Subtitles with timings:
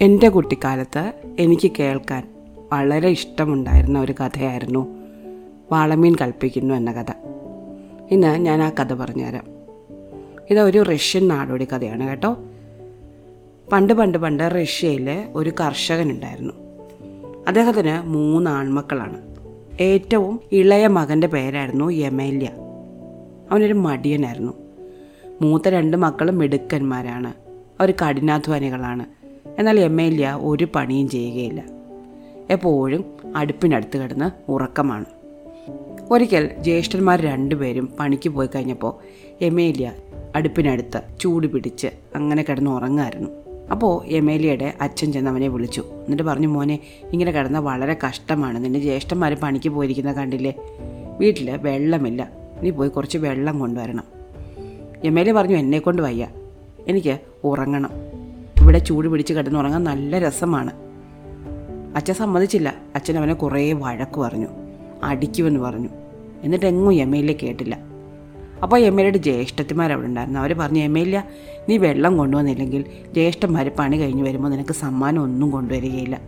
[0.00, 2.28] എന്റെ കുട്ടിക്കാലത്ത് എനിക്ക് കേൾക്കാൻ
[2.72, 4.96] വളരെ ഇഷ്ടമുണ്ടായിരുന്ന ഒരു കഥയായിരുന്നു
[5.72, 7.12] വാളമീൻ കൽപ്പിക്കുന്നു എന്ന കഥ.
[8.10, 9.44] ഇന്ന് ഞാൻ ആ കഥ പറഞ്ഞുതരാം.
[10.50, 12.36] ഇതൊരു റഷ്യൻ നാടോടി കഥയാണ് കേട്ടോ.
[13.72, 16.54] പണ്ട് പണ്ട് പണ്ട് റഷ്യയിൽ ഒരു കർഷകനുണ്ടായിരുന്നു.
[17.48, 19.36] അദ്ദേഹത്തിന് മൂന്ന് ആൺമക്കളാണ്.
[19.80, 22.50] ഏറ്റവും ഇളയ മകന്റെ പേരായിരുന്നു യമേല്യ.
[23.50, 24.52] അവനൊരു മടിയനായിരുന്നു.
[25.42, 27.32] മൂത്ത രണ്ട് മക്കളും മിടുക്കന്മാരാണ്.
[27.80, 29.17] അവർ കഠിനാധ്വാനികളാണ്.
[29.58, 31.64] എന്നാൽ യമേല്യ ഒരു പണിയും ചെയ്യുകയില്ല.
[32.50, 33.04] എപ്പോഴും
[33.36, 35.04] അടുപ്പിനടുത്ത് കിടന്ന് ഉറക്കമാണ്.
[36.10, 38.94] ഒരിക്കൽ ജ്യേഷ്ഠന്മാർ രണ്ടുപേരും പണിക്ക് പോയി കഴിഞ്ഞപ്പോൾ
[39.40, 39.92] എമേലിയ
[40.36, 43.30] അടുപ്പിനടുത്ത് ചൂട് പിടിച്ച് അങ്ങനെ കിടന്ന് ഉറങ്ങായിരുന്നു.
[43.70, 45.80] അപ്പോൾ എമേലിയയുടെ അച്ഛൻ ചെന്ന് അവനെ വിളിച്ചു.
[45.80, 46.78] എന്നിട്ട് പറഞ്ഞു മോനെ
[47.12, 48.64] ഇങ്ങനെ കിടന്ന വളരെ കഷ്ടമാണ്.
[48.64, 50.54] നിന്റെ ജ്യേഷ്ഠന്മാർ പണിക്ക് പോയിരിക്കുന്ന കണ്ടില്ലേ?
[51.18, 52.30] വീട്ടിൽ വെള്ളമില്ല.
[52.62, 54.04] നീ പോയി കുറച്ച് വെള്ളം കൊണ്ടുവരണം.
[55.04, 56.28] എമേലി പറഞ്ഞു എന്നെ കൊണ്ട് വയ്യ.
[56.88, 58.17] എനിക്ക് ഉറങ്ങണം.
[58.68, 60.70] ഇവിടെ ചൂട് പിടിച്ച് കിടന്നുറങ്ങാൻ നല്ല രസമാണ്.
[61.96, 62.74] അച്ഛൻ സമ്മതിച്ചില്ല.
[62.94, 64.46] അച്ഛൻ അവനെ കുറേ വഴക്ക് പറഞ്ഞു.
[65.02, 65.88] അടിക്കുമെന്ന് പറഞ്ഞു.
[66.42, 67.78] എന്നിട്ട് എങ്ങും എം എൽ എ കേട്ടില്ല.
[68.62, 70.40] അപ്പോൾ എം എൽ എയുടെ ജ്യേഷ്ഠത്തിമാർ അവിടെ ഉണ്ടായിരുന്നു.
[70.40, 71.22] അവർ പറഞ്ഞു എം എൽ എ
[71.68, 76.20] നീ വെള്ളം കൊണ്ടുവന്നില്ലെങ്കിൽ ജ്യേഷ്ഠന്മാർ പണി കഴിഞ്ഞ് വരുമ്പോൾ നിനക്ക് സമ്മാനം ഒന്നും കൊണ്ടുവരികയില്ല.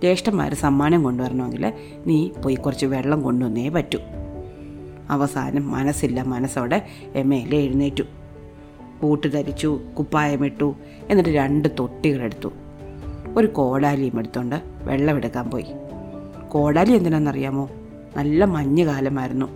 [0.00, 1.72] ജ്യേഷ്ഠന്മാർ സമ്മാനം കൊണ്ടുവരണമെങ്കിൽ
[2.06, 3.98] നീ പോയി കുറച്ച് വെള്ളം കൊണ്ടുവന്നേ പറ്റൂ.
[5.10, 8.02] അവസാനം മനസ്സില്ല മനസ്സോടെ എം എൽ എ എഴുന്നേറ്റു.
[9.02, 10.74] ബൂട്ട് ധരിച്ചു കുപ്പായമിട്ടു
[11.10, 12.52] എന്നിട്ട് രണ്ട് തൊട്ടികളെടുത്തു
[13.36, 15.66] ഒരു കോടാലിയും എടുത്തുകൊണ്ട് വെള്ളമെടുക്കാൻ പോയി.
[16.48, 17.70] കോടാലി എന്തിനാണെന്നറിയാമോ
[18.16, 19.46] നല്ല മഞ്ഞ് കാലമായിരുന്നു.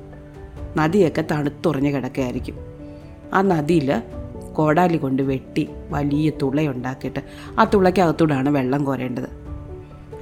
[0.76, 2.54] നദിയൊക്കെ തണുത്തുറഞ്ഞ് കിടക്കുകയായിരിക്കും.
[3.34, 4.02] ആ നദിയിൽ
[4.52, 7.20] കോടാലി കൊണ്ട് വെട്ടി വലിയ തുളയുണ്ടാക്കിയിട്ട്
[7.58, 9.28] ആ തുളയ്ക്കകത്തൂടാണ് വെള്ളം കോരേണ്ടത്.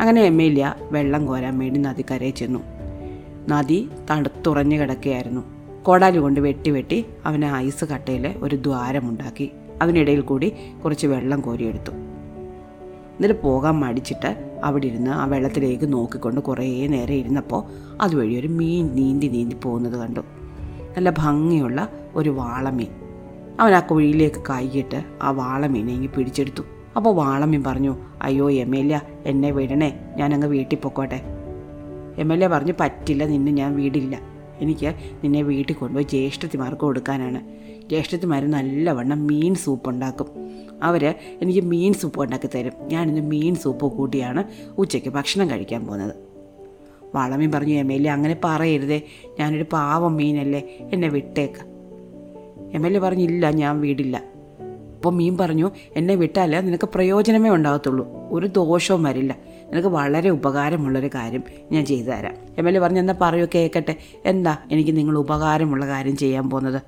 [0.01, 2.61] അങ്ങനെ എമ്മയില്ല വെള്ളം കോരാൻ വേണ്ടി നദിക്കരയിൽ ചെന്നു.
[3.49, 5.52] നദി തണുത്തുറഞ്ഞ് കിടക്കുകയായിരുന്നു.
[5.83, 9.53] കോടാലി കൊണ്ട് വെട്ടി വെട്ടി അവന് ഐസ് കട്ടയിൽ ഒരു ദ്വാരമുണ്ടാക്കി
[9.83, 10.53] അതിനിടയിൽ കൂടി
[10.85, 11.91] കുറച്ച് വെള്ളം കോരിയെടുത്തു.
[13.15, 17.63] എന്നിട്ട് പോകാൻ മടിച്ചിട്ട് അവിടെ ഇരുന്ന് ആ വെള്ളത്തിലേക്ക് നോക്കിക്കൊണ്ട് കുറേ നേരം ഇരുന്നപ്പോൾ
[18.01, 20.21] അതുവഴി ഒരു മീൻ നീന്തി നീന്തി പോകുന്നത് കണ്ടു.
[20.97, 22.87] നല്ല ഭംഗിയുള്ള ഒരു വാളമീൻ.
[23.61, 26.63] അവൻ ആ കുഴിയിലേക്ക് കൈയിട്ട് ആ വാളമീനെ ഇങ്ങനെ പിടിച്ചെടുത്തു.
[26.97, 30.01] അപ്പോൾ വാളമീൻ പറഞ്ഞു അയ്യോ എം എൽ എന്നെ വിടണേ.
[30.17, 31.21] ഞാനങ്ങ് വീട്ടിൽ പൊക്കോട്ടെ.
[32.19, 34.32] എം എൽ എ പറഞ്ഞു പറ്റില്ല നിന്നെ ഞാൻ വീടില്ല.
[34.63, 37.41] എനിക്ക് നിന്നെ വീട്ടിൽ കൊണ്ടുപോയി ജ്യേഷ്ഠത്തിമാർക്ക് കൊടുക്കാനാണ്.
[37.89, 40.29] ജ്യേഷ്ഠത്തിമാർ നല്ലവണ്ണം മീൻ സൂപ്പ് ഉണ്ടാക്കും.
[40.83, 42.73] അവർ എനിക്ക് മീൻ സൂപ്പ് ഉണ്ടാക്കി തരും.
[42.83, 44.45] ഞാനിന്ന് മീൻ സൂപ്പ് കൂട്ടിയാണ്
[44.79, 46.15] ഉച്ചയ്ക്ക് ഭക്ഷണം കഴിക്കാൻ പോകുന്നത്.
[47.15, 49.03] വളമീൻ പറഞ്ഞു എം എൽ എ അങ്ങനെ പറയരുതേ.
[49.41, 50.59] ഞാനൊരു പാവം മീനല്ലേ.
[50.93, 51.65] എന്നെ വിട്ടേക്ക.
[52.73, 54.23] എം എൽ എ പറഞ്ഞില്ല ഞാൻ വീടില്ല.
[54.95, 58.07] അപ്പോൾ മീൻ പറഞ്ഞു എന്നെ വിട്ടാൽ നിനക്ക് പ്രയോജനമേ ഉണ്ടാകത്തുള്ളൂ.
[58.31, 59.37] ഒരു ദോഷവും വരില്ല.
[59.73, 63.97] നിനക്ക് വളരെ ഉപകാരമുള്ളൊരു കാര്യം ഞാൻ ചെയ്തു തരാം എം എൽ എ പറഞ്ഞു എന്നാൽ പറയൂ കേൾക്കട്ടെ.
[64.25, 66.83] എന്താ എനിക്ക് നിങ്ങൾ ഉപകാരമുള്ള കാര്യം ചെയ്യാൻ പോകുന്നത്?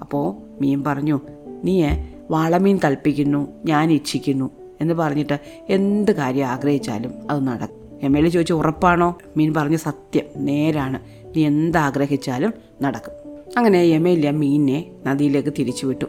[0.00, 1.20] അപ്പോൾ മീൻ പറഞ്ഞു
[1.64, 1.88] നീ
[2.30, 4.50] വാളമീൻ കൽപ്പിക്കുന്നു ഞാൻ ഇച്ഛിക്കുന്നു.
[4.80, 7.80] എന്ന് പറഞ്ഞിട്ട് എന്ത് കാര്യം ആഗ്രഹിച്ചാലും അത് നടക്കും.
[8.02, 9.18] എം എൽ എ ചോദിച്ചു ഉറപ്പാണോ?
[9.36, 10.98] മീൻ പറഞ്ഞു സത്യം നേരാണ്.
[11.36, 13.12] നീ എന്താഗ്രഹിച്ചാലും നടക്കും.
[13.56, 16.04] അങ്ങനെ എം എൽ എ മീനിനെ നദിയിലേക്ക് തിരിച്ചു വിട്ടു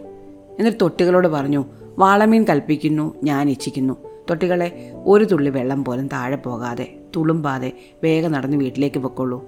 [0.59, 1.65] എന്നിട്ട് തൊട്ടികളോട് പറഞ്ഞു
[1.97, 4.10] വാളമീൻ കൽപ്പിക്കുന്നു ഞാൻ ഇച്ഛിക്കുന്നു.
[4.31, 7.71] തൊട്ടികളെ ഒരു തുള്ളി വെള്ളം പോലും താഴെ പോകാതെ തുളുമ്പാതെ
[8.03, 9.45] വേഗം നടന്ന് വീട്ടിലേക്ക് പൊക്കോളൂ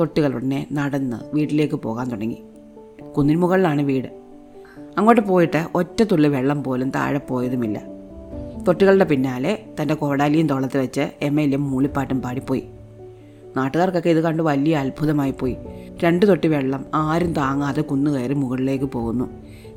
[0.00, 2.42] തൊട്ടികൾ ഉടനെ നടന്ന് വീട്ടിലേക്ക് പോകാൻ തുടങ്ങി.
[3.16, 4.06] കുന്നിന് മുകളിലാണ് വീട്.
[4.98, 7.82] അങ്ങോട്ട് പോയിട്ട് ഒറ്റ തുള്ളി വെള്ളം പോലും താഴെ പോയതുമില്ല.
[8.68, 12.64] തൊട്ടികളുടെ പിന്നാലെ തന്റെ കോടാലിയും തോളത്ത് വെച്ച് എം എൽ എം മൂളിപ്പാട്ടും പാടിപ്പോയി.
[13.56, 15.56] നാട്ടുകാർക്കൊക്കെ ഇത് കണ്ട് വലിയ അത്ഭുതമായി പോയി.
[16.04, 19.30] രണ്ട് തൊട്ടി വെള്ളം ആരും താങ്ങാതെ കുന്നുകയറി മുകളിലേക്ക് പോകുന്നു.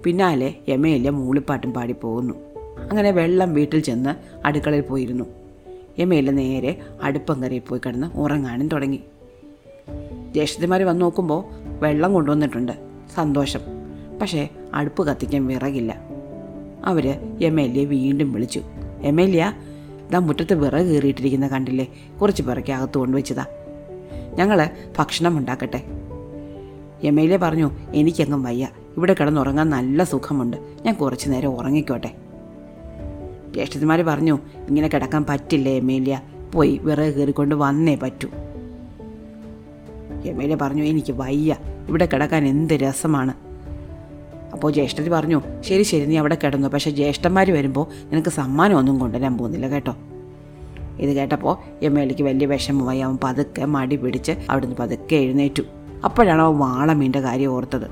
[0.03, 4.15] പിന്നാലെ എം മൂളിപ്പാട്ടും പാടി പോകുന്നു അങ്ങനെ വെള്ളം വീട്ടിൽ ചെന്ന്
[4.47, 5.23] അടുക്കളയിൽ പോയിരുന്നു.
[5.97, 8.99] എമ്മയിൽ നേരെ അടുപ്പം കറിയിൽ പോയി കിടന്ന് ഉറങ്ങാനും തുടങ്ങി.
[10.33, 11.43] ജ്യേഷ്ഠത്തിമാർ വന്ന് നോക്കുമ്പോൾ
[11.79, 12.71] വെള്ളം കൊണ്ടുവന്നിട്ടുണ്ട്.
[13.15, 13.59] സന്തോഷം.
[14.21, 16.01] പക്ഷേ അടുപ്പ് കത്തിക്കാൻ വിറകില്ല.
[16.85, 17.07] അവർ
[17.41, 18.61] എ വീണ്ടും വിളിച്ചു.
[19.03, 19.53] എ ഇതാ
[20.19, 21.87] മുറ്റത്ത് വിറക് കയറിയിട്ടിരിക്കുന്ന കണ്ടില്ലേ?
[22.21, 23.45] കുറച്ച് പിറക്കി അകത്ത് കൊണ്ടുവച്ചതാ.
[24.35, 24.69] ഞങ്ങൾ
[24.99, 25.83] ഭക്ഷണം ഉണ്ടാക്കട്ടെ.
[27.03, 28.67] എ പറഞ്ഞു എനിക്കങ്ങും വയ്യ.
[28.97, 30.57] ഇവിടെ കിടന്നുറങ്ങാൻ നല്ല സുഖമുണ്ട്.
[30.85, 32.15] ഞാൻ കുറച്ച് നേരം ഉറങ്ങിക്കോട്ടെ.
[33.53, 36.21] ജ്യേഷ്ഠത്തിമാർ പറഞ്ഞു ഇങ്ങനെ കിടക്കാൻ പറ്റില്ല എമേലിയ?
[36.53, 38.29] പോയി വിറക് കയറിക്കൊണ്ട് വന്നേ പറ്റൂ.
[40.25, 41.55] എം എൽ എ പറഞ്ഞു എനിക്ക് വയ്യ.
[41.89, 43.33] ഇവിടെ കിടക്കാൻ എന്ത് രസമാണ്.
[44.53, 46.67] അപ്പോൾ ജ്യേഷ്ഠത്തി പറഞ്ഞു ശരി ശരി നീ അവിടെ കിടന്നു.
[46.67, 49.95] പക്ഷേ ജ്യേഷ്ഠന്മാർ വരുമ്പോൾ നിനക്ക് സമ്മാനം ഒന്നും കൊണ്ടുവരാൻ പോകുന്നില്ല കേട്ടോ.
[50.99, 52.99] ഇത് കേട്ടപ്പോൾ എം എലിക്ക് വലിയ വിഷമമായി.
[52.99, 55.63] അവൻ പതുക്കെ മടി പിടിച്ച് അവിടുന്ന് പതുക്കെ എഴുന്നേറ്റു.
[56.03, 57.87] അപ്പോഴാണ് അവൻ വാളമീന്റെ കാര്യം ഓർത്തത്.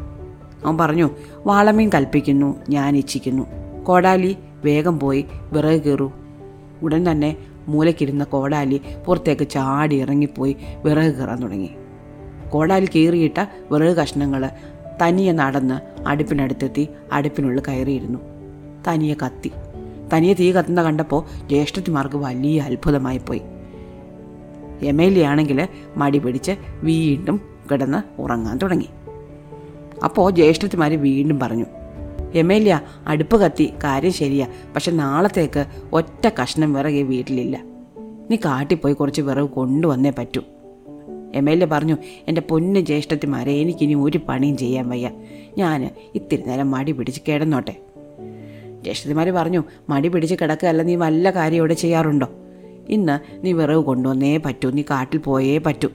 [0.65, 1.09] അവൻ പറഞ്ഞു
[1.45, 3.43] വാളമീൻ കൽപ്പിക്കുന്നു ഞാൻ ഇച്ഛിക്കുന്നു.
[3.83, 6.11] കോടാലി വേഗം പോയി വിറക് കീറൂ.
[6.81, 7.37] ഉടൻ തന്നെ
[7.67, 10.55] മൂലക്കിരുന്ന കോടാലി പുറത്തേക്ക് ചാടി ഇറങ്ങിപ്പോയി
[10.85, 11.69] വിറക് കീറാൻ തുടങ്ങി.
[12.49, 14.49] കോടാലി കീറിയിട്ട വിറക് കഷ്ണങ്ങൾ
[15.01, 18.19] തനിയെ നടന്ന് അടുപ്പിനടുത്തെത്തി അടുപ്പിനുള്ളിൽ കയറിയിരുന്നു.
[18.87, 19.51] തനിയെ കത്തി.
[20.13, 23.41] തനിയെ തീ കത്തുന്ന കണ്ടപ്പോൾ ജ്യേഷ്ഠത്തിമാർക്ക് വലിയ അത്ഭുതമായിപ്പോയി.
[25.21, 25.67] ആണെങ്കിൽ
[25.97, 26.51] മടി പിടിച്ച്
[26.83, 27.41] വീണ്ടും
[27.71, 28.89] കിടന്ന് ഉറങ്ങാൻ തുടങ്ങി.
[30.03, 31.65] അപ്പോൾ ജ്യേഷ്ഠത്തിമാർ വീണ്ടും പറഞ്ഞു
[32.33, 33.73] എമേലിയ അടുപ്പ് കത്തി.
[33.83, 34.47] കാര്യം ശരിയാ.
[34.75, 37.61] പക്ഷെ നാളത്തേക്ക് ഒറ്റ കഷ്ണം വിറക് വീട്ടിലില്ല.
[38.31, 40.41] നീ കാട്ടിപ്പോയി കുറച്ച് വിറവ് കൊണ്ടുവന്നേ പറ്റൂ.
[41.35, 41.97] എമേലിയ പറഞ്ഞു
[42.27, 45.11] എന്റെ പൊന്ന് ജ്യേഷ്ഠത്തിമാരെ എനിക്കിനി ഒരു പണിയും ചെയ്യാൻ വയ്യ.
[45.57, 47.75] ഞാൻ ഇത്തിരി നേരം മടി പിടിച്ച് കിടന്നോട്ടെ.
[48.83, 52.27] ജ്യേഷ്ഠത്തിമാർ പറഞ്ഞു മടി പിടിച്ച് കിടക്കുകയല്ല നീ വല്ല കാര്യം ഇവിടെ ചെയ്യാറുണ്ടോ?
[52.89, 55.89] ഇന്ന് നീ വിറവ് കൊണ്ടുവന്നേ പറ്റൂ നീ കാട്ടിൽ പോയേ പറ്റൂ.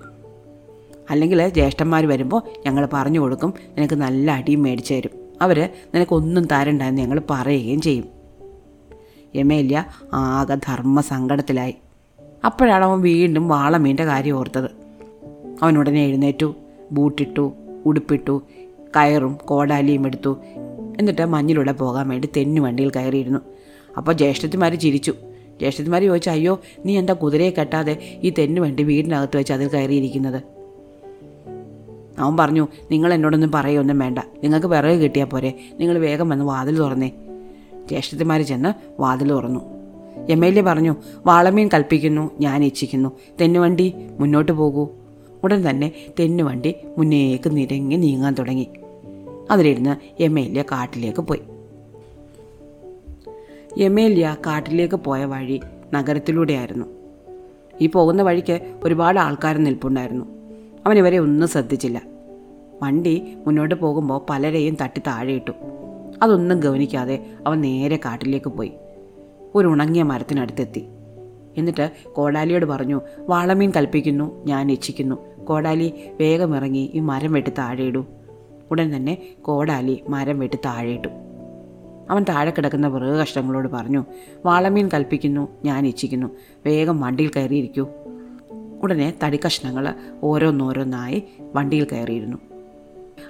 [1.11, 5.26] അല്ലെങ്കിൽ ജ്യേഷ്ഠന്മാർ വരുമ്പോൾ ഞങ്ങൾ പറഞ്ഞു കൊടുക്കും നിനക്ക് നല്ല അടിയും മേടിച്ചു തരും.
[5.43, 8.05] അവർ നിനക്കൊന്നും തരണ്ട എന്ന് ഞങ്ങൾ പറയുകയും ചെയ്യും.
[9.35, 11.75] എമേല്യ ആകെ ധർമ്മ സങ്കടത്തിലായി
[12.45, 14.71] അപ്പോഴാണ് അവൻ വീണ്ടും വാളമീന്റെ കാര്യം ഓർത്തത്.
[15.79, 16.55] ഉടനെ എഴുന്നേറ്റു
[16.93, 17.53] ബൂട്ടിട്ടു
[17.87, 18.43] ഉടുപ്പിട്ടു
[18.97, 20.37] കയറും കോടാലിയും എടുത്തു.
[20.99, 23.39] എന്നിട്ട് മഞ്ഞിലൂടെ പോകാൻ വേണ്ടി തെന്നു വണ്ടിയിൽ കയറിയിരുന്നു.
[23.97, 25.15] അപ്പോൾ ജ്യേഷ്ഠത്തിമാർ ചിരിച്ചു.
[25.59, 30.56] ജ്യേഷ്ഠത്തിമാർ ചോദിച്ചു അയ്യോ നീ എന്താ കുതിരയെ കെട്ടാതെ ഈ തെന്നു വണ്ടി വീടിനകത്ത് വെച്ച് അതിൽ കയറിയിരിക്കുന്നത്?
[32.19, 34.19] അവൻ പറഞ്ഞു നിങ്ങൾ എന്നോടൊന്നും പറയൊന്നും വേണ്ട.
[34.19, 35.55] നിങ്ങൾക്ക് വിറക് കിട്ടിയാൽ പോരെ.
[35.81, 37.09] നിങ്ങൾ വേഗം വന്ന് വാതിൽ തുറന്നേ.
[37.89, 39.61] ജ്യേഷ്ഠത്തിമാർ ചെന്ന് വാതിൽ തുറന്നു.
[40.31, 40.97] എം എൽ എ പറഞ്ഞു
[41.27, 43.13] വാളമീൻ കൽപ്പിക്കുന്നു ഞാൻ ഇച്ഛിക്കുന്നു.
[43.41, 44.89] തെന്നുവണ്ടി മുന്നോട്ട് പോകൂ.
[45.45, 48.69] ഉടൻ തന്നെ തെന്നുവണ്ടി മുന്നേക്ക് നിരങ്ങി നീങ്ങാൻ തുടങ്ങി.
[49.51, 51.41] അതിലിരുന്ന് എം എൽ എ കാട്ടിലേക്ക് പോയി.
[53.79, 55.61] എം എൽ എ കാട്ടിലേക്ക് പോയ വഴി
[55.95, 56.87] നഗരത്തിലൂടെയായിരുന്നു.
[57.81, 60.36] ഈ പോകുന്ന വഴിക്ക് ഒരുപാട് ആൾക്കാർ നിൽപ്പുണ്ടായിരുന്നു.
[60.87, 62.03] അവൻ ഇവരെ ഒന്നും ശ്രദ്ധിച്ചില്ല.
[62.83, 65.53] വണ്ടി മുന്നോട്ട് പോകുമ്പോൾ പലരെയും തട്ടി താഴെയിട്ടു.
[66.23, 68.73] അതൊന്നും ഗവനിക്കാതെ അവൻ നേരെ കാട്ടിലേക്ക് പോയി.
[69.55, 70.87] ഒരു ഉണങ്ങിയ മരത്തിനടുത്തെത്തി.
[71.57, 78.05] എന്നിട്ട് കോടാലിയോട് പറഞ്ഞു വാളമീൻ കൽപ്പിക്കുന്നു ഞാൻ ഇച്ഛിക്കുന്നു കോടാലി വേഗം ഇറങ്ങി ഈ മരം വെട്ടി താഴെയിടൂ.
[78.71, 81.09] ഉടൻ തന്നെ കോടാലി മരം വെട്ടി താഴെയിട്ടു.
[82.11, 84.05] അവൻ താഴെ കിടക്കുന്ന വിറക് കഷ്ടങ്ങളോട് പറഞ്ഞു
[84.47, 86.27] വാളമീൻ കൽപ്പിക്കുന്നു ഞാൻ ഇച്ഛിക്കുന്നു
[86.67, 87.89] വേഗം വണ്ടിയിൽ കയറിയിരിക്കൂ.
[88.87, 91.23] ഉടനെ തടിക്കഷ്ണങ്ങൾ ഓരോന്നോരോന്നായി
[91.55, 92.37] വണ്ടിയിൽ കയറിയിരുന്നു.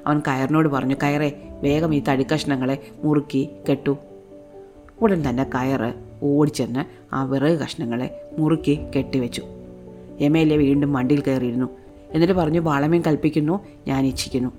[0.06, 3.96] അവൻ കയറിനോട് പറഞ്ഞു കയറെ വേഗം ഈ തടിക്കഷ്ണങ്ങളെ മുറുക്കി കെട്ടു.
[5.02, 9.42] ഉടൻ തന്നെ കയറ് ഓടിച്ചെന്ന് ആ വിറക് കഷ്ണങ്ങളെ മുറുക്കി കെട്ടിവെച്ചു
[10.20, 11.66] എ വീണ്ടും വണ്ടിയിൽ കയറിയിരുന്നു.
[12.12, 14.50] എന്നിട്ട് പറഞ്ഞു ബാളമേൻ കൽപ്പിക്കുന്നു ഞാൻ ഇച്ഛിക്കുന്നു.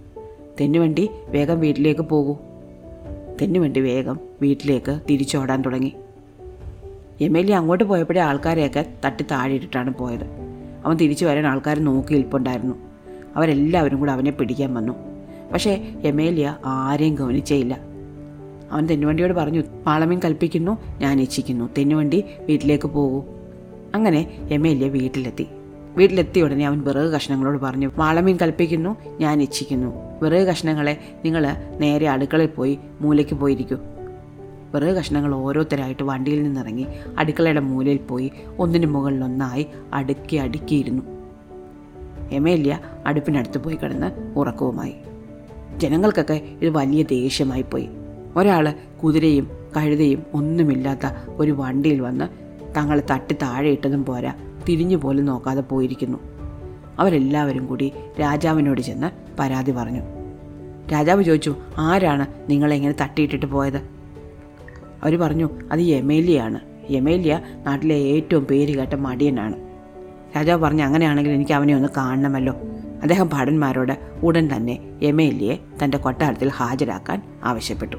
[0.62, 2.38] തെന്നുവണ്ടി വേഗം വീട്ടിലേക്ക് പോകൂ.
[3.42, 5.94] തെന്നുവണ്ടി വേഗം വീട്ടിലേക്ക് തിരിച്ചോടാൻ തുടങ്ങി.
[7.22, 10.47] എ അങ്ങോട്ട് പോയപ്പോഴേ ആൾക്കാരെയൊക്കെ തട്ടി താഴെയിട്ടിട്ടാണ് പോയത്.
[10.86, 12.76] അവൻ തിരിച്ചു വരാൻ ആൾക്കാർ നോക്കി നിൽപ്പുണ്ടായിരുന്നു
[13.36, 14.94] അവരെല്ലാവരും കൂടെ അവനെ പിടിക്കാൻ വന്നു.
[15.54, 17.80] പക്ഷേ എമേലിയ ആരെയും ഗവനിച്ചേയില്ല
[18.72, 21.70] അവൻ തെന്നുവണ്ടിയോട് പറഞ്ഞു പാളമീൻ കൽപ്പിക്കുന്നു ഞാൻ ഇച്ഛിക്കുന്നു.
[21.78, 23.24] തെന്നുവണ്ടി വീട്ടിലേക്ക് പോകൂ.
[23.96, 25.48] അങ്ങനെ എമേലിയ വീട്ടിലെത്തി.
[25.98, 29.94] വീട്ടിലെത്തിയ ഉടനെ അവൻ വിറക് കഷ്ണങ്ങളോട് പറഞ്ഞു വാളമീൻ കൽപ്പിക്കുന്നു ഞാൻ ഇച്ഛിക്കുന്നു.
[30.22, 33.78] വിറക് കഷ്ണങ്ങളെ നിങ്ങൾ നേരെ അടുക്കളയിൽ പോയി മൂലയ്ക്ക് പോയിരിക്കൂ.
[34.74, 36.88] വിറക് കഷ്ണങ്ങൾ ഓരോരുത്തരായിട്ട് വണ്ടിയിൽ നിന്നിറങ്ങി
[37.18, 41.04] അടുക്കളയുടെ മൂലയിൽ പോയി ഒന്നിന് മുകളിൽ ഒന്നായി അടുക്കി അടുക്കിയിരുന്നു.
[42.32, 44.96] എമേല്യ അടുപ്പിനടുത്ത് പോയി കിടന്ന് ഉറക്കവുമായി.
[45.78, 47.90] ജനങ്ങൾക്കൊക്കെ ഇത് വലിയ ദേഷ്യമായി പോയി.
[48.36, 48.74] ഒരാൾ
[49.04, 52.26] കുതിരയും കഴുതയും ഒന്നുമില്ലാത്ത ഒരു വണ്ടിയിൽ വന്ന്
[52.78, 54.34] തങ്ങളെ തട്ടി താഴെ ഇട്ടതും പോരാ
[54.70, 56.18] തിരിഞ്ഞു പോലും നോക്കാതെ പോയിരിക്കുന്നു.
[57.00, 60.02] അവരെല്ലാവരും കൂടി രാജാവിനോട് ചെന്ന് പരാതി പറഞ്ഞു.
[60.94, 63.97] രാജാവ് ചോദിച്ചു ആരാണ് നിങ്ങളെ ഇങ്ങനെ തട്ടിയിട്ടിട്ട് പോയത്?
[65.04, 66.60] അവർ പറഞ്ഞു അത് യമേലിയാണ്.
[66.90, 69.56] യമേലിയ നാട്ടിലെ ഏറ്റവും പേര് കേട്ട മടിയനാണ്.
[70.38, 72.54] രാജാവ് പറഞ്ഞു അങ്ങനെയാണെങ്കിൽ എനിക്ക് അവനെ ഒന്ന് കാണണമല്ലോ.
[73.02, 77.98] അദ്ദേഹം ഭടന്മാരോട് ഉടൻ തന്നെ യമേലിയെ തന്റെ കൊട്ടാരത്തിൽ ഹാജരാക്കാൻ ആവശ്യപ്പെട്ടു.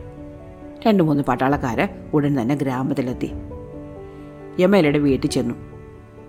[0.86, 3.30] രണ്ട് മൂന്ന് പട്ടാളക്കാര് ഉടൻ തന്നെ ഗ്രാമത്തിലെത്തി.
[4.60, 5.54] യമേലയുടെ വീട്ടിൽ ചെന്നു.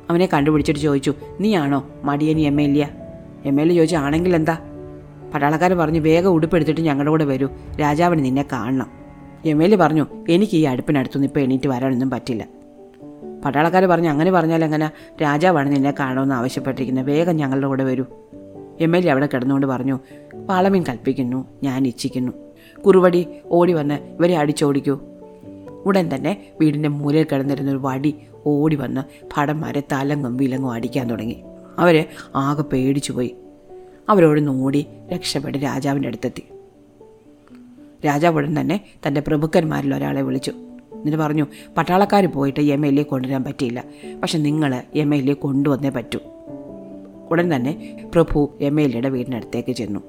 [0.10, 2.88] അവനെ കണ്ടുപിടിച്ചിട്ട് ചോദിച്ചു നീയാണോ മടിയൻ യമേലിയ?
[3.46, 4.58] യമേലി ചോദിച്ചു ആണെങ്കിൽ എന്താ
[5.34, 7.48] പട്ടാളക്കാർ പറഞ്ഞു വേഗം ഉടുപ്പെടുത്തിട്ട് ഞങ്ങളുടെ കൂടെ വരൂ.
[7.82, 8.99] രാജാവിന് നിന്നെ കാണണം.
[9.46, 12.48] യമേലി പറഞ്ഞു എനിക്ക് ഈ അടുപ്പിനടുത്തുനിന്ന് ഇപ്പോൾ എണീറ്റ് വരാനൊന്നും പറ്റില്ല.
[13.46, 14.92] പട്ടാളക്കാർ പറഞ്ഞു അങ്ങനെ പറഞ്ഞാൽ എങ്ങനെ?
[15.22, 17.06] രാജാവാണ് നിന്നെ കാണുമെന്ന് ആവശ്യപ്പെട്ടിരിക്കുന്നത്.
[17.06, 18.06] വേഗം ഞങ്ങളുടെ കൂടെ വരൂ.
[18.82, 20.00] എം എൽ എ അവിടെ കിടന്നുകൊണ്ട് പറഞ്ഞു
[20.50, 22.32] പാളമീൻ കൽപ്പിക്കുന്നു ഞാൻ ഇച്ഛിക്കുന്നു.
[22.86, 25.00] കുറുവടി ഓടി വന്ന് ഇവരെ അടിച്ചോടിക്കൂ.
[25.86, 28.16] ഉടൻ തന്നെ വീടിന്റെ മൂലയിൽ കിടന്നിരുന്ന ഒരു വടി
[28.46, 29.02] ഓടി വന്ന്
[29.38, 31.44] ഭടന്മാരെ തലങ്ങും വിലങ്ങും അടിക്കാൻ തുടങ്ങി.
[31.78, 32.06] അവർ
[32.36, 33.36] ആകെ പേടിച്ചു പോയി
[34.10, 36.44] അവരോട് നോടി രക്ഷപ്പെട്ട് രാജാവിന്റെ അടുത്തെത്തി.
[38.06, 40.52] രാജാവ് ഉടൻ തന്നെ തന്റെ പ്രഭുക്കന്മാരിൽ ഒരാളെ വിളിച്ചു.
[40.52, 43.84] എന്നിട്ട് പറഞ്ഞു പട്ടാളക്കാർ പോയിട്ട് എ കൊണ്ടുവരാൻ പറ്റിയില്ല.
[44.22, 46.20] പക്ഷെ നിങ്ങൾ എ കൊണ്ടുവന്നേ പറ്റൂ.
[47.32, 50.00] ഉടൻ തന്നെ പ്രഭു എയുടെ വീടിനടുത്തേക്ക് ചെന്നു.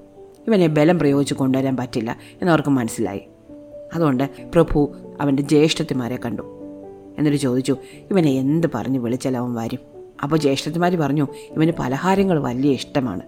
[0.47, 3.21] ഇവനെ ബലം പ്രയോഗിച്ച് കൊണ്ടുവരാൻ പറ്റില്ല എന്നവർക്ക് മനസ്സിലായി.
[3.95, 6.43] അതുകൊണ്ട് പ്രഭു അവന്റെ ജ്യേഷ്ഠത്തിമാരെ കണ്ടു.
[7.19, 7.77] എന്നിട്ട് ചോദിച്ചു
[8.11, 9.79] ഇവനെ എന്ത് പറഞ്ഞ് വിളിച്ചാൽ അവൻ വരും?
[10.23, 13.23] അപ്പോൾ ജ്യേഷ്ഠത്തിമാർ പറഞ്ഞു ഇവന് പലഹാരങ്ങൾ വലിയ ഇഷ്ടമാണ്.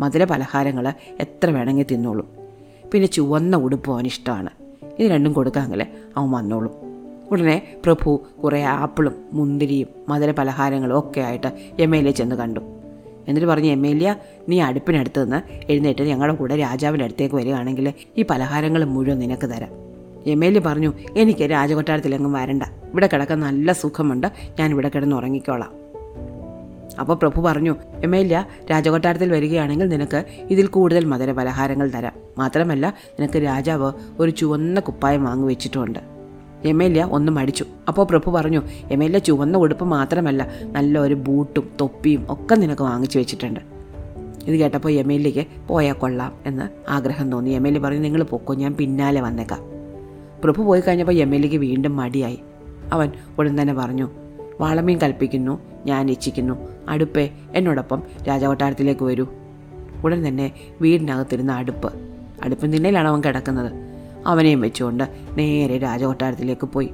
[0.00, 2.41] മധുര പലഹാരങ്ങൾ എത്ര വേണമെങ്കിൽ തിന്നോളും.
[2.92, 4.50] പിന്നെ ചുവന്ന ഉടുപ്പും അവനിഷ്ടമാണ്
[4.98, 6.70] ഇത് രണ്ടും കൊടുക്കാമെങ്കിൽ അവൻ വന്നോളും.
[7.30, 11.46] ഉടനെ പ്രഭു കുറേ ആപ്പിളും മുന്തിരിയും മധുര പലഹാരങ്ങളും ഒക്കെ ആയിട്ട്
[11.80, 12.60] എം എൽ എ ചെന്ന് കണ്ടു.
[13.28, 14.14] എന്നിട്ട് പറഞ്ഞു എം എൽ എ
[14.48, 19.68] നീ അടുപ്പിനടുത്ത് നിന്ന് എഴുന്നേറ്റ് ഞങ്ങളുടെ കൂടെ രാജാവിന്റെ അടുത്തേക്ക് വരികയാണെങ്കിൽ ഈ പലഹാരങ്ങൾ മുഴുവൻ നിനക്ക് തരാം.
[20.26, 22.62] എം എൽ എ പറഞ്ഞു എനിക്ക് രാജകൊട്ടാരത്തിലെങ്ങും വരണ്ട.
[22.62, 24.26] ഇവിടെ കിടക്കാൻ നല്ല സുഖമുണ്ട്.
[24.58, 25.81] ഞാൻ ഇവിടെ കിടന്ന് ഉറങ്ങിക്കോളാം.
[27.00, 32.12] അപ്പോൾ പ്രഭു പറഞ്ഞു എം എൽ എ രാജകൊട്ടാരത്തിൽ വരികയാണെങ്കിൽ നിനക്ക് ഇതിൽ കൂടുതൽ മധുര പലഹാരങ്ങൾ തരാം.
[32.38, 35.98] മാത്രമല്ല നിനക്ക് രാജാവ് ഒരു ചുവന്ന കുപ്പായം വാങ്ങി വെച്ചിട്ടുണ്ട്.
[36.64, 37.64] എം എൽ എ ഒന്ന് മടിച്ചു.
[37.88, 42.82] അപ്പോൾ പ്രഭു പറഞ്ഞു എം എൽ എ ചുവന്ന ഉടുപ്പ് മാത്രമല്ല നല്ല ഒരു ബൂട്ടും തൊപ്പിയും ഒക്കെ നിനക്ക്
[42.82, 43.60] വാങ്ങിച്ചു വെച്ചിട്ടുണ്ട്.
[44.46, 47.50] ഇത് കേട്ടപ്പോൾ എം എൽ എക്ക് പോയാൽ കൊള്ളാം എന്ന് ആഗ്രഹം തോന്നി.
[47.50, 49.60] എം എൽ എ പറഞ്ഞു നിങ്ങൾ പൊക്കോ ഞാൻ പിന്നാലെ വന്നേക്കാം.
[50.44, 52.38] പ്രഭു പോയി കഴിഞ്ഞപ്പോൾ എം എൽ എക്ക് വീണ്ടും മടിയായി.
[52.92, 54.08] അവൻ ഉടൻ തന്നെ പറഞ്ഞു
[54.60, 56.68] വാളമീൻ കൽപ്പിക്കുന്നു ഞാൻ ഇച്ഛിക്കുന്നു.
[56.88, 59.26] അടുപ്പേ എന്നോടൊപ്പം രാജകൊട്ടാരത്തിലേക്ക് വരൂ.
[60.04, 61.92] ഉടൻ തന്നെ വീടിനകത്തിരുന്ന അടുപ്പ്.
[62.42, 63.72] അടുപ്പ് തിണ്ണയിലാണ് അവൻ കിടക്കുന്നത്.
[64.26, 65.04] അവനെയും വെച്ചുകൊണ്ട്
[65.38, 66.90] നേരെ രാജകൊട്ടാരത്തിലേക്ക് പോയി.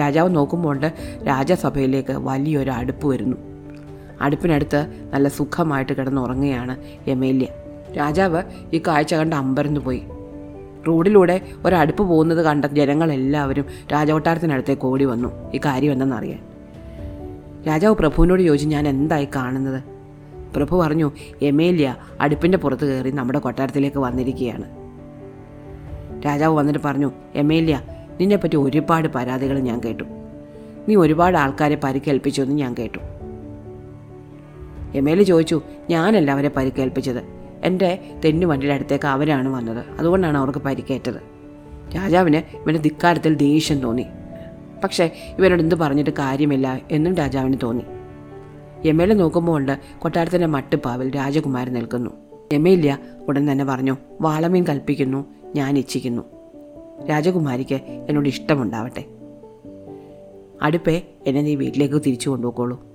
[0.00, 0.80] രാജാവ് നോക്കുമ്പോൾ
[1.26, 3.36] രാജസഭയിലേക്ക് വലിയൊരു അടുപ്പ് വരുന്നു.
[4.20, 7.46] അടുപ്പിനടുത്ത് നല്ല സുഖമായിട്ട് കിടന്നുറങ്ങുകയാണ് എമേല്യ.
[7.96, 10.02] രാജാവ് ഈ കാഴ്ച കണ്ട് അമ്പരന്ന് പോയി.
[10.88, 15.52] റോഡിലൂടെ ഒരടുപ്പ് പോകുന്നത് കണ്ട ജനങ്ങളെല്ലാവരും രാജകൊട്ടാരത്തിനടുത്തേക്ക് ഓടി വന്നു.
[15.54, 16.47] ഈ കാര്യം എന്തെന്നറിയാൻ.
[17.68, 19.82] രാജാവ് പ്രഭുവിനോട് ചോദിച്ചു ഞാൻ എന്തായി കാണുന്നത്?
[20.56, 24.64] പ്രഭു പറഞ്ഞു എമേലിയ അടുപ്പിന്റെ പുറത്ത് കയറി നമ്മുടെ കൊട്ടാരത്തിലേക്ക് വന്നിരിക്കുകയാണ്.
[26.26, 27.82] രാജാവ് വന്നിട്ട് പറഞ്ഞു എമേലിയ
[28.20, 30.04] നിന്നെപ്പറ്റി ഒരുപാട് പരാതികൾ ഞാൻ കേട്ടു.
[30.88, 32.98] നീ ഒരുപാട് ആൾക്കാരെ പരിക്കേൽപ്പിച്ചു എന്ന് ഞാൻ കേട്ടു.
[34.94, 37.24] എമേലി ചോദിച്ചു ഞാനല്ല അവരെ പരിക്കേൽപ്പിച്ചത്.
[37.64, 39.84] എന്റെ തെന്നു വണ്ടിയുടെ അടുത്തേക്ക് അവരാണ് വന്നത്.
[39.98, 41.20] അതുകൊണ്ടാണ് അവർക്ക് പരിക്കേറ്റത്.
[41.96, 44.06] രാജാവിന് ഇവന്റെ ധിക്കാരത്തിൽ ദേഷ്യം തോന്നി.
[44.84, 47.84] പക്ഷേ ഇവനോട് എന്ത് പറഞ്ഞിട്ട് കാര്യമില്ല എന്നും രാജാവിന് തോന്നി.
[48.88, 52.10] എ നോക്കുമ്പോൾ ഉണ്ട് കൊട്ടാരത്തിന്റെ മട്ടുപ്പാവിൽ രാജകുമാരൻ നിൽക്കുന്നു.
[52.52, 55.24] എമേല്യ ഉടൻ തന്നെ പറഞ്ഞു വാളമീൻ കൽപ്പിക്കുന്നു
[55.56, 56.22] ഞാൻ ഇച്ഛിക്കുന്നു.
[57.10, 59.04] രാജകുമാരിക്ക് എന്നോട് ഇഷ്ടമുണ്ടാവട്ടെ.
[60.62, 62.86] അടുപ്പേ എന്നെ നീ വീട്ടിലേക്ക് തിരിച്ചു കൊണ്ടുപോയിക്കോളൂ.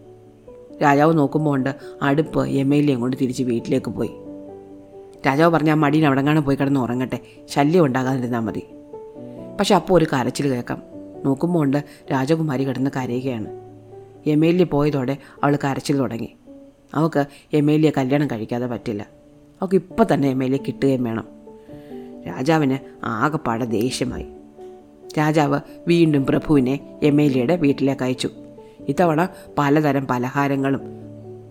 [0.82, 4.10] രാജാവ് നോക്കുമ്പോൾ ഉണ്ട് അടുപ്പ് എ കൊണ്ട് തിരിച്ച് വീട്ടിലേക്ക് പോയി.
[5.28, 7.20] രാജാവ് പറഞ്ഞ ആ മടിയിൽ അവിടെങ്ങാണ് പോയി കിടന്ന് ഉറങ്ങട്ടെ.
[7.46, 8.64] ശല്യം ഉണ്ടാകാതിരുന്നാൽ മതി.
[9.60, 10.93] പക്ഷെ അപ്പോൾ ഒരു കരച്ചിൽ കേൾക്കാം.
[11.26, 13.48] നോക്കുമ്പോൾ ഉണ്ട് രാജകുമാരി കിടന്ന് കരയുകയാണ്.
[14.26, 16.34] എം എൽ എ പോയതോടെ അവൾ കരച്ചിൽ തുടങ്ങി.
[16.96, 19.08] അവൾക്ക് എം എൽ എ കല്യാണം കഴിക്കാതെ പറ്റില്ല.
[19.62, 21.28] അവൾക്ക് ഇപ്പം തന്നെ എം എൽ എ കിട്ടുകയും വേണം.
[22.28, 24.26] രാജാവിന് ആകെപ്പാടെ ദേഷ്യമായി.
[25.18, 28.30] രാജാവ് വീണ്ടും പ്രഭുവിനെ എം എൽ എയുടെ വീട്ടിലേക്ക് അയച്ചു.
[28.88, 30.82] ഇത്തവണ പലതരം പലഹാരങ്ങളും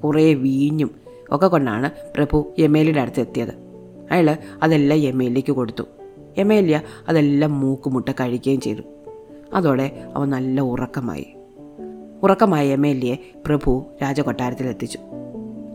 [0.04, 0.90] കുറേ വീഞ്ഞും
[1.32, 3.52] ഒക്കെ കൊണ്ടാണ് പ്രഭു എം എൽ എയുടെ അടുത്ത് എത്തിയത്.
[4.10, 5.84] അയാൾ അതെല്ലാം എം എൽ എക്ക് കൊടുത്തു.
[6.36, 8.82] എം എൽ എ അതെല്ലാം മൂക്കുമുട്ട കഴിക്കുകയും ചെയ്തു.
[9.54, 11.26] അതോടെ അവൻ നല്ല ഉറക്കമായി.
[12.22, 14.98] ഉറക്കമായ എം എൽ എ പ്രഭു രാജകൊട്ടാരത്തിലെത്തിച്ചു.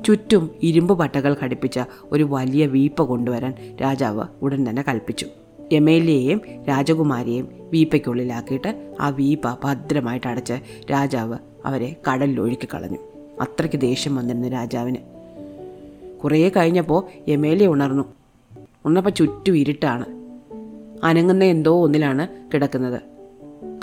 [0.06, 1.80] ചുറ്റും ഇരുമ്പ് പട്ടകൾ ഘടിപ്പിച്ച
[2.12, 5.28] ഒരു വലിയ വീപ്പ കൊണ്ടുവരാൻ രാജാവ് ഉടൻ തന്നെ കൽപ്പിച്ചു.
[5.72, 10.54] എം എൽ എയെയും രാജകുമാരിയെയും വീപ്പയ്ക്കുള്ളിലാക്കിയിട്ട് ആ വീപ്പ ഭദ്രമായിട്ട് അടച്ച്
[10.92, 12.98] രാജാവ് അവരെ കടലിലൊഴുക്കി കളഞ്ഞു.
[13.42, 14.98] അത്രയ്ക്ക് ദേഷ്യം വന്നിരുന്നു രാജാവിന്.
[16.24, 18.04] കുറേ കഴിഞ്ഞപ്പോൾ എം എൽ എ ഉണർന്നു.
[18.86, 20.06] ഉണർന്നപ്പോൾ ചുറ്റും ഇരുട്ടാണ്.
[21.06, 23.17] അനങ്ങുന്ന എന്തോ ഒന്നിലാണ് കിടക്കുന്നത്.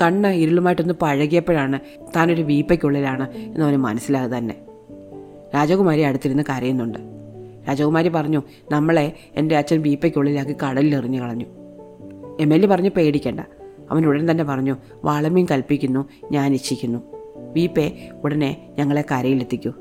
[0.02, 1.80] കണ്ണ് ഇരുളുമായിട്ടൊന്ന് പഴകിയപ്പോഴാണ്
[2.16, 4.54] താനൊരു വീപ്പയ്ക്കുള്ളിലാണ് എന്നവന് മനസ്സിലാകുക തന്നെ.
[5.54, 6.98] രാജകുമാരി അടുത്തിരുന്ന് കരയുന്നുണ്ട്.
[7.68, 11.44] രാജകുമാരി പറഞ്ഞു നമ്മളെ എന്റെ അച്ഛൻ വീപ്പയ്ക്കുള്ളിലാക്കി കടലിൽ എറിഞ്ഞു കളഞ്ഞു.
[12.40, 13.40] എം എൽ എ പറഞ്ഞു പേടിക്കണ്ട.
[13.90, 16.98] അവൻ ഉടൻ തന്നെ പറഞ്ഞു വാളമീൻ കൽപ്പിക്കുന്നു ഞാൻ ഇച്ഛിക്കുന്നു.
[17.52, 19.72] വീപ്പെ ഉടനെ ഞങ്ങളെ കരയിലെത്തിക്കൂ.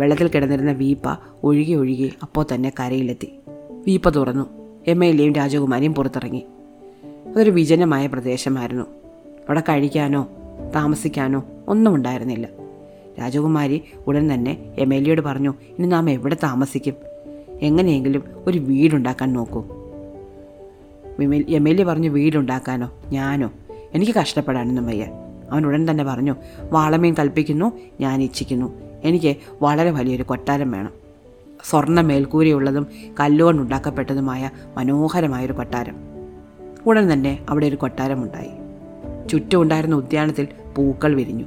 [0.00, 1.02] വെള്ളത്തിൽ കിടന്നിരുന്ന വീപ്പ
[1.44, 3.32] ഒഴുകി ഒഴുകി അപ്പോൾ തന്നെ കരയിലെത്തി.
[3.70, 4.46] വീപ്പ തുറന്നു.
[4.86, 6.46] എം എൽ എയും രാജകുമാരിയും പുറത്തിറങ്ങി.
[7.36, 8.84] അതൊരു വിജനമായ പ്രദേശമായിരുന്നു.
[9.40, 10.28] അവിടെ കഴിക്കാനോ
[10.74, 12.48] താമസിക്കാനോ ഒന്നും ഉണ്ടായിരുന്നില്ല.
[13.18, 16.94] രാജകുമാരി ഉടൻ തന്നെ എം എൽ എയോട് പറഞ്ഞു ഇനി നാം എവിടെ താമസിക്കും?
[17.62, 19.64] എങ്ങനെയെങ്കിലും ഒരു വീടുണ്ടാക്കാൻ നോക്കൂ.
[21.48, 22.92] എം എൽ എ പറഞ്ഞു വീടുണ്ടാക്കാനോ?
[23.12, 23.52] ഞാനോ?
[23.94, 25.06] എനിക്ക് കഷ്ടപ്പെടാനൊന്നും വയ്യ.
[25.50, 26.36] അവൻ ഉടൻ തന്നെ പറഞ്ഞു
[26.72, 28.72] വാളമീൻ കൽപ്പിക്കുന്നു ഞാൻ ഇച്ഛിക്കുന്നു.
[29.04, 30.92] എനിക്ക് വളരെ വലിയൊരു കൊട്ടാരം വേണം.
[31.64, 32.86] സ്വർണ മേൽക്കൂരയുള്ളതും
[33.20, 36.05] കല്ലുകൊണ്ടുണ്ടാക്കപ്പെട്ടതുമായ മനോഹരമായൊരു കൊട്ടാരം.
[36.86, 38.50] ഉടൻ തന്നെ അവിടെ ഒരു കൊട്ടാരമുണ്ടായി.
[39.28, 41.44] ചുറ്റും ഉണ്ടായിരുന്ന ഉദ്യാനത്തിൽ പൂക്കൾ വിരിഞ്ഞു.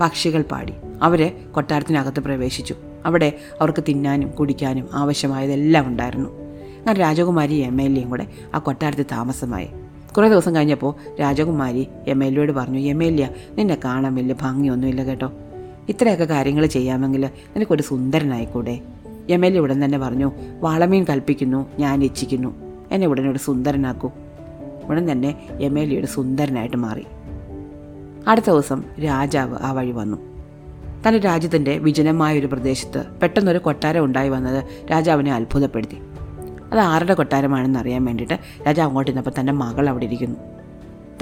[0.00, 0.72] പക്ഷികൾ പാടി.
[1.02, 2.74] അവരെ കൊട്ടാരത്തിനകത്ത് പ്രവേശിച്ചു.
[3.04, 6.28] അവിടെ അവർക്ക് തിന്നാനും കുടിക്കാനും ആവശ്യമായതെല്ലാം ഉണ്ടായിരുന്നു.
[6.28, 9.68] അങ്ങനെ രാജകുമാരി എം എൽ എയും കൂടെ ആ കൊട്ടാരത്തിൽ താമസമായി.
[10.16, 15.04] കുറേ ദിവസം കഴിഞ്ഞപ്പോൾ രാജകുമാരി എം എൽ എയോട് പറഞ്ഞു എം എൽ എ നിന്നെ കാണാൻ വലിയ ഭംഗിയൊന്നുമില്ല
[15.04, 15.32] കേട്ടോ.
[15.88, 18.80] ഇത്രയൊക്കെ കാര്യങ്ങൾ ചെയ്യാമെങ്കിൽ നിനക്കൊരു സുന്ദരനായിക്കൂടെ?
[19.28, 22.54] എം എൽ എ ഉടൻ തന്നെ പറഞ്ഞു വാളമീൻ കൽപ്പിക്കുന്നു ഞാൻ ഇച്ഛിക്കുന്നു.
[22.92, 24.10] എന്നെ ഉടനെ ഒരു സുന്ദരനാക്കൂ.
[24.88, 27.06] ഉടൻ തന്നെ എം എൽ എയുടെ സുന്ദരനായിട്ട് മാറി.
[28.28, 30.16] അടുത്ത ദിവസം രാജാവ് ആ വഴി വന്നു.
[31.08, 35.96] തന്റെ രാജ്യത്തിന്റെ വിജനമായ ഒരു പ്രദേശത്ത് പെട്ടെന്നൊരു കൊട്ടാരം ഉണ്ടായി വന്നത് രാജാവിനെ അത്ഭുതപ്പെടുത്തി.
[36.72, 40.38] അത് ആരുടെ കൊട്ടാരമാണെന്ന് അറിയാൻ വേണ്ടിയിട്ട് രാജാവ് അങ്ങോട്ട് ഇന്നപ്പോൾ തന്റെ മകൾ അവിടെ ഇരിക്കുന്നു.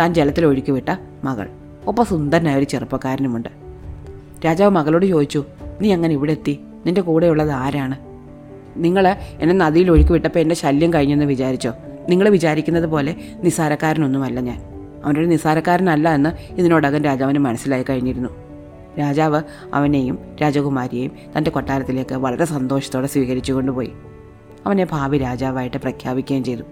[0.01, 1.49] താൻ ജലത്തിൽ ഒഴുക്കി വിട്ട മകൾ.
[1.87, 3.49] ഒപ്പം സുന്ദരനായ ഒരു ചെറുപ്പക്കാരനുമുണ്ട്.
[4.47, 5.45] രാജാവ് മകളോട് ചോദിച്ചു
[5.81, 6.61] നീ അങ്ങനെ ഇവിടെ എത്തി?
[6.87, 7.97] നിന്റെ കൂടെയുള്ളത് ആരാണ്?
[8.77, 9.09] നിങ്ങൾ
[9.41, 11.73] എന്നെ നദിയിൽ ഒഴുക്കി വിട്ടപ്പോൾ എന്റെ ശല്യം കഴിഞ്ഞെന്ന് വിചാരിച്ചോ?
[12.09, 14.63] നിങ്ങൾ വിചാരിക്കുന്നത് പോലെ നിസാരക്കാരനൊന്നുമല്ല ഞാൻ.
[15.05, 18.29] അവനൊരു നിസാരക്കാരനല്ല എന്ന് ഇതിനോടകം രാജാവിന് മനസ്സിലായി കഴിഞ്ഞിരുന്നു.
[18.99, 19.43] രാജാവ്
[19.75, 23.93] അവനെയും രാജകുമാരിയെയും തന്റെ കൊട്ടാരത്തിലേക്ക് വളരെ സന്തോഷത്തോടെ സ്വീകരിച്ചു കൊണ്ടുപോയി.
[24.67, 26.63] അവനെ ഭാവി രാജാവായിട്ട് പ്രഖ്യാപിക്കുകയും ചെയ്തു.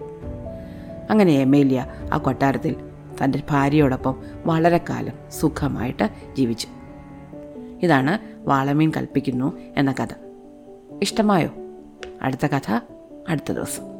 [1.10, 2.76] അങ്ങനെ എമേലിയ ആ കൊട്ടാരത്തിൽ
[3.24, 4.14] തന്റെ ഭാര്യയോടൊപ്പം
[4.46, 6.68] വളരെ കാലം സുഖമായിട്ട് ജീവിച്ചു.
[7.82, 10.08] ഇതാണ് വാളമീൻ കൽപ്പിക്കുന്നു എന്ന കഥ.
[11.02, 11.50] ഇഷ്ടമായോ?
[12.22, 12.80] അടുത്ത കഥ
[13.28, 13.93] അടുത്ത ദിവസം.